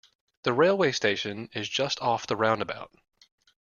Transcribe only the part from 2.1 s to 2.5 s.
the